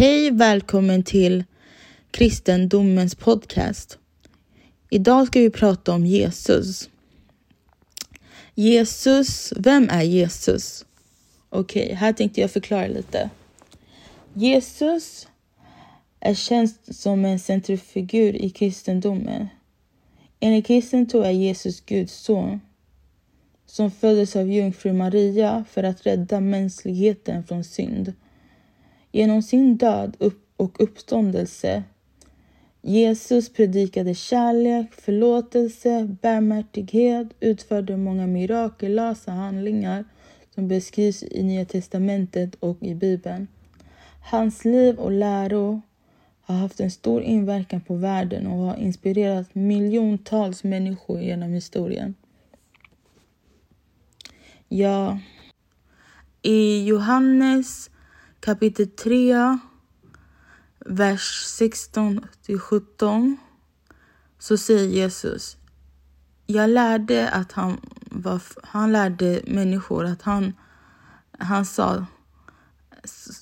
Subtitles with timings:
[0.00, 1.44] Hej, välkommen till
[2.10, 3.98] kristendomens podcast.
[4.90, 6.90] Idag ska vi prata om Jesus.
[8.54, 10.84] Jesus, vem är Jesus?
[11.48, 13.30] Okej, okay, här tänkte jag förklara lite.
[14.34, 15.28] Jesus
[16.20, 19.48] är känd som en centralfigur i kristendomen.
[20.40, 22.60] Enligt kristen tro är Jesus Guds son
[23.66, 28.12] som föddes av jungfru Maria för att rädda mänskligheten från synd.
[29.12, 30.16] Genom sin död
[30.56, 31.82] och uppståndelse
[32.82, 40.04] Jesus predikade kärlek, förlåtelse, barmhärtighet, utförde många mirakulösa handlingar
[40.54, 43.48] som beskrivs i Nya testamentet och i Bibeln.
[44.30, 45.82] Hans liv och läro
[46.40, 52.14] har haft en stor inverkan på världen och har inspirerat miljontals människor genom historien.
[54.68, 55.18] Ja,
[56.42, 57.89] i Johannes
[58.40, 59.58] kapitel 3,
[60.86, 63.36] vers 16 till 17
[64.38, 65.56] så säger Jesus
[66.52, 70.52] jag lärde att han var, han lärde människor att han,
[71.38, 72.06] han sa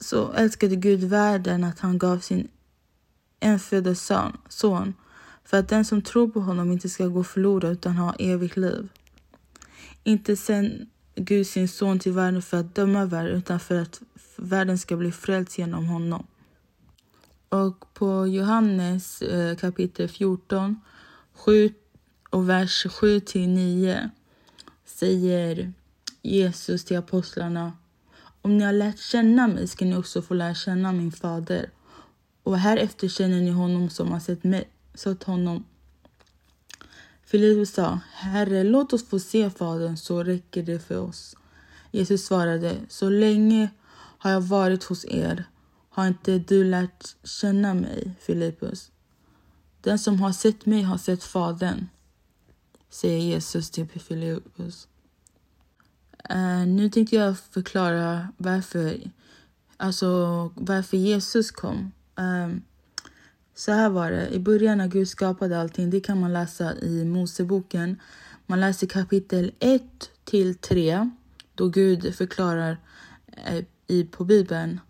[0.00, 2.48] så älskade Gud världen att han gav sin
[3.40, 4.94] enfödde son, son
[5.44, 8.88] för att den som tror på honom inte ska gå förlorad utan ha evigt liv.
[10.04, 14.00] Inte sen Gud sin son till världen för att döma världen utan för att
[14.36, 16.26] världen ska bli frälst genom honom.
[17.48, 20.80] Och på Johannes eh, kapitel 14,
[21.34, 21.74] 7
[22.30, 24.10] och vers 7 till 9
[24.84, 25.72] säger
[26.22, 27.72] Jesus till apostlarna
[28.42, 31.70] Om ni har lärt känna mig ska ni också få lära känna min fader.
[32.42, 35.64] Och härefter känner ni honom som har sett mig, sett honom.
[37.28, 41.36] Filippus sa, Herre, låt oss få se Fadern så räcker det för oss.
[41.90, 43.70] Jesus svarade, så länge
[44.18, 45.44] har jag varit hos er
[45.88, 48.90] har inte du lärt känna mig, Filippus?
[49.80, 51.88] Den som har sett mig har sett Fadern,
[52.90, 54.88] säger Jesus till Filippus.
[56.30, 59.10] Uh, nu tänkte jag förklara varför,
[59.76, 60.06] alltså
[60.54, 61.92] varför Jesus kom.
[62.18, 62.56] Uh,
[63.58, 64.28] så här var det.
[64.28, 68.00] I början när Gud skapade allting, det kan man läsa i Moseboken.
[68.46, 69.82] Man läser kapitel 1
[70.24, 71.10] till 3
[71.54, 72.78] då Gud förklarar
[73.46, 74.80] eh, i, på Bibeln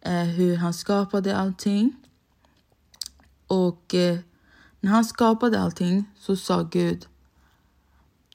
[0.00, 1.96] eh, hur han skapade allting.
[3.46, 4.18] Och eh,
[4.80, 7.06] när han skapade allting så sa Gud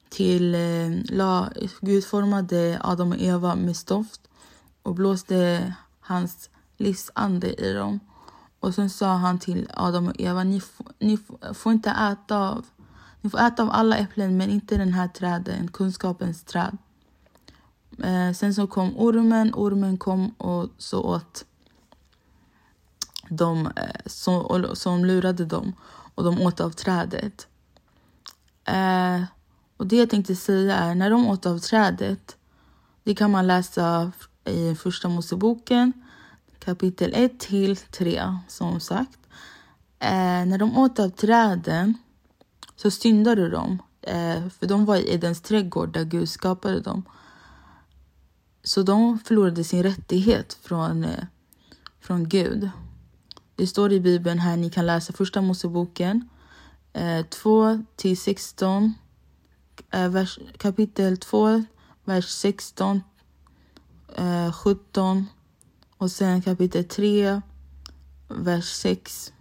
[0.10, 1.50] till eh, la,
[1.82, 4.22] Gud formade Adam och Eva med stoft
[4.82, 8.00] och blåste hans livsande i dem.
[8.66, 10.62] Och sen sa han till Adam och Eva, ni,
[11.00, 11.20] ni
[11.54, 12.66] får inte äta av
[13.22, 16.78] ni får äta av alla äpplen men inte den här träden, kunskapens träd.
[18.04, 21.46] Eh, sen så kom ormen, ormen kom och så åt
[23.30, 25.74] de eh, som, som lurade dem
[26.16, 27.48] och de åt av trädet.
[28.66, 29.24] Eh,
[29.78, 32.38] och det jag tänkte säga är, när de åt av trädet,
[33.04, 34.12] det kan man läsa
[34.46, 36.05] i första Moseboken
[36.66, 39.20] kapitel 1 till 3 som sagt.
[40.00, 41.98] Eh, när de åt av träden
[42.76, 47.04] så syndade de, eh, för de var i Edens trädgård där Gud skapade dem.
[48.64, 51.26] Så de förlorade sin rättighet från, eh,
[52.00, 52.70] från Gud.
[53.56, 56.30] Det står i Bibeln här, ni kan läsa första Moseboken
[56.94, 58.94] eh, 2 till 16,
[59.92, 61.64] eh, vers, kapitel 2,
[62.06, 63.04] vers 16,
[64.16, 65.28] eh, 17
[65.98, 67.42] och sen kapitel 3,
[68.28, 69.34] vers 6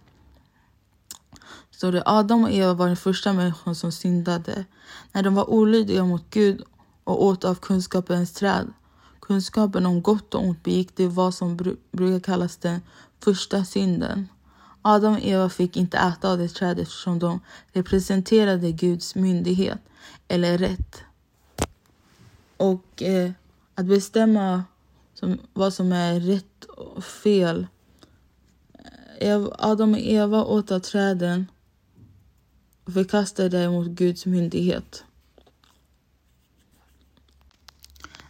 [1.75, 4.65] står det Adam och Eva var den första människan som syndade
[5.11, 6.63] när de var olydiga mot Gud
[7.03, 8.73] och åt av kunskapens träd.
[9.19, 12.81] Kunskapen om gott och ont begick det vad som br brukar kallas den
[13.23, 14.27] första synden.
[14.81, 17.39] Adam och Eva fick inte äta av det trädet eftersom de
[17.73, 19.79] representerade Guds myndighet
[20.27, 21.01] eller rätt.
[22.57, 23.31] Och eh,
[23.75, 24.63] att bestämma
[25.15, 27.67] som, vad som är rätt och fel.
[29.51, 31.45] Adam och Eva åt av träden
[32.85, 35.03] och förkastade däremot Guds myndighet.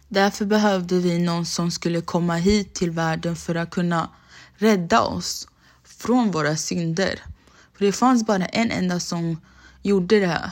[0.08, 4.10] Därför behövde vi någon som skulle komma hit till världen för att kunna
[4.54, 5.48] rädda oss
[5.84, 7.20] från våra synder.
[7.72, 9.40] För det fanns bara en enda som
[9.82, 10.50] gjorde det här,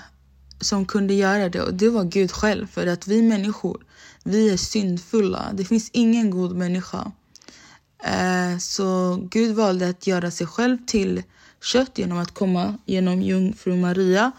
[0.60, 2.66] som kunde göra det och det var Gud själv.
[2.66, 3.84] För att vi människor,
[4.24, 5.50] vi är syndfulla.
[5.54, 7.12] Det finns ingen god människa.
[8.04, 11.22] Eh, så Gud valde att göra sig själv till
[11.62, 14.32] kött genom att komma genom jungfru Maria.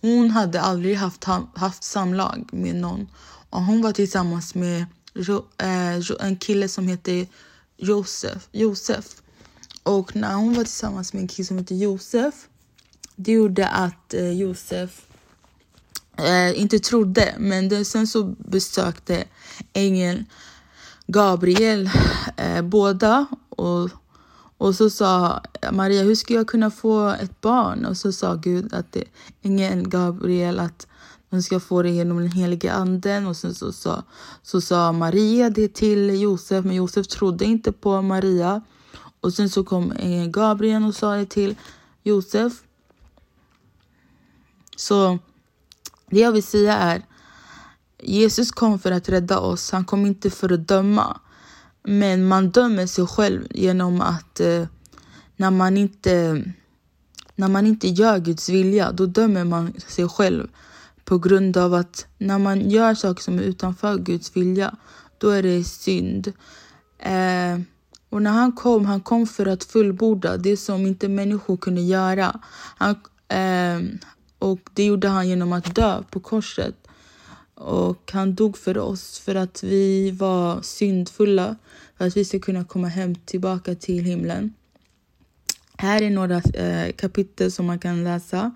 [0.00, 1.24] Hon hade aldrig haft,
[1.54, 3.08] haft samlag med någon
[3.50, 4.86] och hon var tillsammans med
[5.58, 7.26] eh, en kille som hette
[7.76, 8.48] Josef.
[8.52, 9.22] Josef.
[9.82, 12.34] Och när hon var tillsammans med en kille som hette Josef,
[13.16, 15.06] det gjorde att eh, Josef
[16.16, 19.24] eh, inte trodde, men det, sen så besökte
[19.72, 20.24] ängeln
[21.06, 21.90] Gabriel
[22.36, 23.90] eh, båda och,
[24.58, 27.84] och så sa Maria, hur ska jag kunna få ett barn?
[27.84, 29.04] Och så sa Gud att det,
[29.42, 30.86] ängeln Gabriel att
[31.30, 33.26] hon ska få det genom den helige anden.
[33.26, 34.02] Och sen så, sa,
[34.42, 38.62] så sa Maria det till Josef, men Josef trodde inte på Maria.
[39.20, 39.92] Och sen så kom
[40.28, 41.54] Gabriel och sa det till
[42.02, 42.52] Josef.
[44.76, 45.18] Så
[46.10, 47.02] det jag vill säga är
[48.02, 49.70] Jesus kom för att rädda oss.
[49.70, 51.20] Han kom inte för att döma.
[51.82, 54.66] Men man dömer sig själv genom att eh,
[55.36, 56.42] när, man inte,
[57.34, 60.48] när man inte gör Guds vilja, då dömer man sig själv.
[61.04, 64.76] På grund av att när man gör saker som är utanför Guds vilja,
[65.18, 66.32] då är det synd.
[66.98, 67.60] Eh,
[68.10, 72.40] och när han kom, han kom för att fullborda det som inte människor kunde göra.
[72.76, 72.90] Han,
[73.28, 73.80] eh,
[74.44, 76.74] och det gjorde han genom att dö på korset.
[77.54, 81.56] Och han dog för oss för att vi var syndfulla,
[81.98, 84.54] för att vi ska kunna komma hem tillbaka till himlen.
[85.76, 88.54] Här är några eh, kapitel som man kan läsa.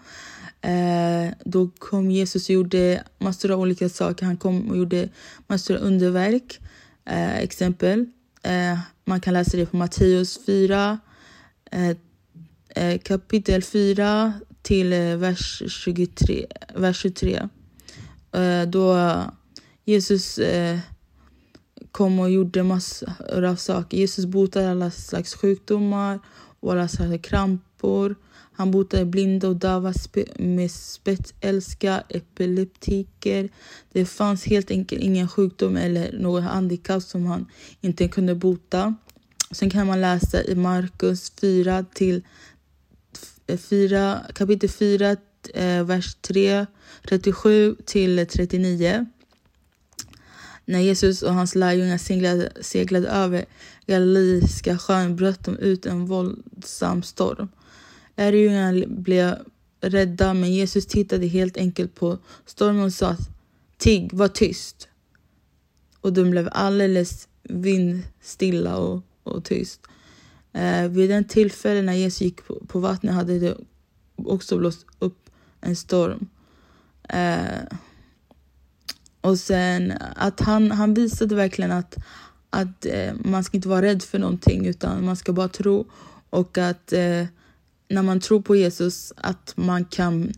[0.61, 4.26] Eh, då kom Jesus och gjorde massor av olika saker.
[4.26, 5.08] Han kom och gjorde
[5.46, 6.61] massor av underverk.
[7.05, 8.06] Eh, exempel.
[8.43, 10.99] Eh, man kan läsa det på Matteus 4,
[11.70, 11.96] eh,
[12.69, 16.47] eh, kapitel 4 till eh, vers 23.
[16.75, 17.49] Vers 23.
[18.32, 18.97] Eh, då
[19.85, 20.79] Jesus eh,
[21.93, 23.99] kom och gjorde massor av saker.
[23.99, 26.20] Jesus botade alla slags sjukdomar
[26.61, 28.15] och alla slags krampor.
[28.53, 29.93] Han botade blinda och döva
[30.37, 33.49] med spetsälska, epileptiker.
[33.93, 37.47] Det fanns helt enkelt ingen sjukdom eller något handikapp som han
[37.81, 38.94] inte kunde bota.
[39.50, 42.23] Sen kan man läsa i Markus 4 till
[43.56, 45.17] 4, kapitel 4,
[45.55, 46.67] eh, vers 3,
[47.09, 49.06] 37 till 39.
[50.65, 53.45] När Jesus och hans lärjungar seglade, seglade över
[53.87, 57.49] Galileiska sjön bröt de ut en våldsam storm.
[58.17, 59.35] Lärjungarna blev
[59.81, 63.17] rädda, men Jesus tittade helt enkelt på stormen och sa
[63.77, 64.89] Tigg, var tyst.
[66.00, 69.81] Och de blev alldeles vindstilla och, och tyst.
[70.53, 73.56] Eh, vid den tillfället när Jesus gick på, på vattnet hade det
[74.17, 75.31] också blåst upp
[75.61, 76.29] en storm.
[77.09, 77.77] Eh,
[79.21, 81.97] och sen att han, han visade verkligen att,
[82.50, 85.91] att eh, man ska inte vara rädd för någonting utan man ska bara tro
[86.31, 87.27] och att eh,
[87.89, 90.33] när man tror på Jesus att man kan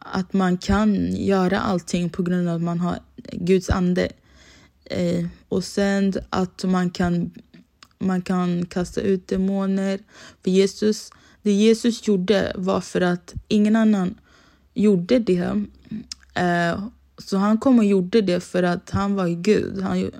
[0.00, 2.98] att man kan göra allting på grund av att man har
[3.32, 4.08] Guds ande.
[4.84, 7.30] Eh, och sen att man kan,
[8.00, 9.98] man kan kasta ut demoner.
[10.42, 11.10] För Jesus,
[11.42, 14.14] det Jesus gjorde var för att ingen annan
[14.74, 15.64] gjorde det.
[16.34, 16.84] Eh,
[17.18, 19.80] så han kom och gjorde det för att han var Gud.
[19.80, 20.10] Han,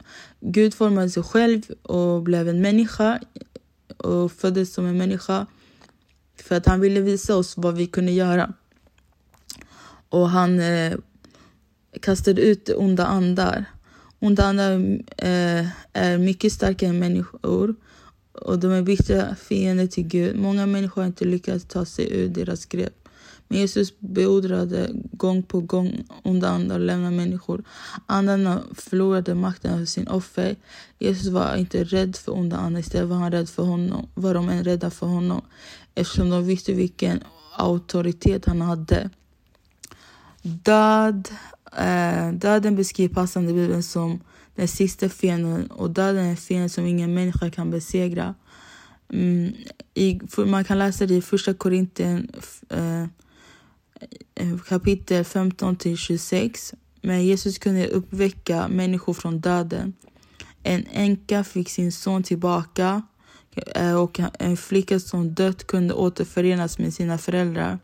[0.41, 3.21] Gud formade sig själv och blev en människa
[3.97, 5.47] och föddes som en människa.
[6.37, 8.53] För att han ville visa oss vad vi kunde göra.
[10.09, 10.97] Och han eh,
[12.03, 13.65] kastade ut onda andar.
[14.21, 14.73] Onda andar
[15.17, 17.75] eh, är mycket starkare än människor
[18.33, 20.37] och de är viktiga fiender till Gud.
[20.37, 23.09] Många människor har inte lyckats ta sig ur deras grepp.
[23.49, 27.65] Men Jesus beordrade gång på gång onda andar och lämnade människor.
[28.07, 30.57] Andarna förlorade makten över sin offer.
[30.99, 34.09] Jesus var inte rädd för onda andar, istället var han rädd för honom.
[34.15, 35.43] Var de än rädda för honom
[35.95, 37.23] eftersom de visste vilken
[37.57, 39.11] auktoritet han hade.
[40.43, 41.29] Död,
[41.79, 44.21] eh, döden beskriver passande Bibeln som
[44.55, 48.35] den sista fienden och döden är en fiende som ingen människa kan besegra.
[49.13, 49.53] Mm,
[49.95, 52.31] i, man kan läsa det i första Korintien
[52.69, 53.03] eh,
[54.35, 56.75] eh, kapitel 15 till 26.
[57.03, 59.95] Men Jesus kunde uppväcka människor från döden.
[60.63, 63.03] En änka fick sin son tillbaka
[63.75, 67.79] eh, och en flicka som dött kunde återförenas med sina föräldrar.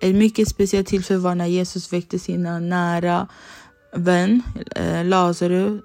[0.00, 3.28] Ett mycket speciellt tillfälle var när Jesus väckte sina nära
[3.96, 4.42] vän
[4.76, 5.82] eh, Lazarus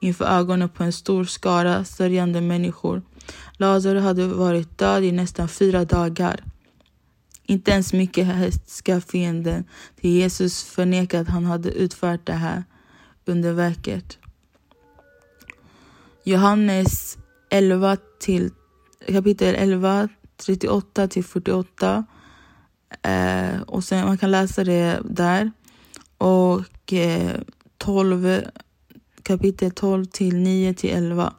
[0.00, 3.02] inför ögonen på en stor skara sörjande människor.
[3.56, 6.44] Lazarus hade varit död i nästan fyra dagar.
[7.46, 9.64] Inte ens mycket hätska fienden
[10.00, 12.64] till Jesus förnekade att han hade utfört det här
[13.24, 14.18] underverket.
[16.24, 17.18] Johannes
[17.50, 18.50] 11 till,
[19.08, 22.04] kapitel 11, 38 till 48.
[23.02, 25.50] Eh, och sen man kan läsa det där.
[26.18, 27.40] Och eh,
[27.78, 28.40] 12,
[29.22, 31.34] kapitel 12 till 9 till 11.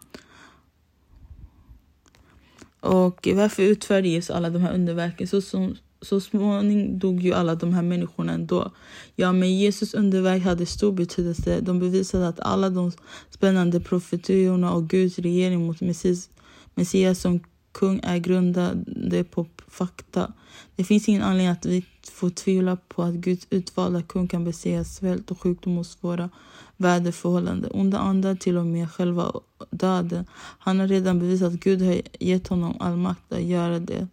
[2.80, 5.28] Och varför utförde Jesus alla de här underverken?
[5.28, 8.72] Så, så, så småningom dog ju alla de här människorna ändå.
[9.16, 11.60] Ja, men Jesus underverk hade stor betydelse.
[11.62, 12.92] De bevisade att alla de
[13.30, 16.30] spännande profetiorna och Guds regering mot Messias,
[16.76, 17.40] Messias som
[17.72, 20.34] kung är grundade på fakta.
[20.76, 24.84] Det finns ingen anledning att vi får tvivla på att Guds utvalda kung kan besegra
[24.84, 26.30] svält och sjukdom och svåra
[26.78, 27.72] väderförhållanden.
[27.74, 29.32] Onda andar, till och med själva
[29.70, 30.26] döden.
[30.60, 34.08] Han har redan bevisat att Gud har gett honom all makt att göra det.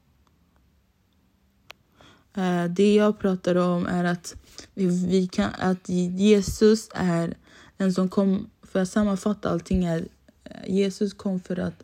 [2.34, 4.36] Eh, det jag pratar om är att,
[4.74, 7.36] vi kan, att Jesus är
[7.76, 10.08] den som kom, för att sammanfatta allting, är
[10.44, 11.82] eh, Jesus kom för att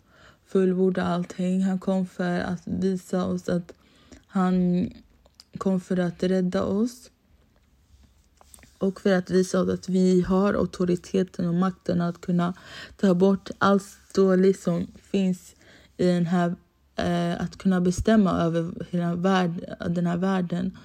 [0.54, 1.62] fullborda allting.
[1.62, 3.72] Han kom för att visa oss att
[4.26, 4.88] han
[5.58, 7.10] kom för att rädda oss
[8.78, 12.54] och för att visa oss att vi har auktoriteten och makten att kunna
[12.96, 13.84] ta bort allt
[14.14, 15.54] dåligt som finns
[15.96, 16.54] i den här
[16.96, 20.78] eh, att kunna bestämma över hela värld, den här världen.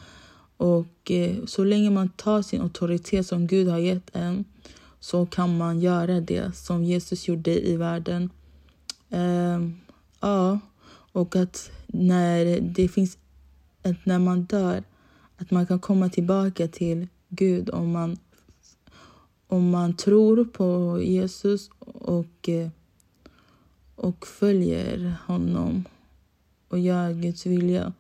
[0.58, 4.46] Och eh, så länge man tar sin auktoritet som Gud har gett en
[5.00, 8.30] så kan man göra det som Jesus gjorde i världen.
[9.10, 9.80] Ehm,
[10.20, 10.60] ja,
[11.12, 13.18] och att när det finns
[13.84, 14.84] att när man dör,
[15.38, 18.18] att man kan komma tillbaka till Gud om man,
[19.48, 22.50] om man tror på Jesus och,
[23.96, 25.86] och följer honom
[26.68, 27.94] och gör Guds vilja.